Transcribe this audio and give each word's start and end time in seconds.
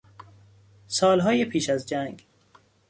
سالهای 0.87 1.45
پیش 1.45 1.69
از 1.69 1.85
جنگ 1.87 2.25